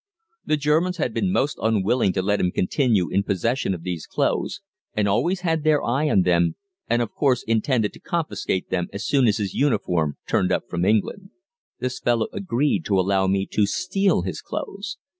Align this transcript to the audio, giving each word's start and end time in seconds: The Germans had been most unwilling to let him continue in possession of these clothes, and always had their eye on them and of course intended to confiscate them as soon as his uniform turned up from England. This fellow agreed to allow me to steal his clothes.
The 0.43 0.57
Germans 0.57 0.97
had 0.97 1.13
been 1.13 1.31
most 1.31 1.59
unwilling 1.61 2.11
to 2.13 2.23
let 2.23 2.39
him 2.41 2.49
continue 2.49 3.07
in 3.11 3.21
possession 3.21 3.75
of 3.75 3.83
these 3.83 4.07
clothes, 4.07 4.59
and 4.95 5.07
always 5.07 5.41
had 5.41 5.63
their 5.63 5.83
eye 5.83 6.09
on 6.09 6.23
them 6.23 6.55
and 6.89 7.03
of 7.03 7.11
course 7.13 7.43
intended 7.43 7.93
to 7.93 7.99
confiscate 7.99 8.71
them 8.71 8.87
as 8.91 9.05
soon 9.05 9.27
as 9.27 9.37
his 9.37 9.53
uniform 9.53 10.17
turned 10.27 10.51
up 10.51 10.63
from 10.67 10.85
England. 10.85 11.29
This 11.77 11.99
fellow 11.99 12.29
agreed 12.33 12.83
to 12.85 12.99
allow 12.99 13.27
me 13.27 13.45
to 13.51 13.67
steal 13.67 14.23
his 14.23 14.41
clothes. 14.41 14.97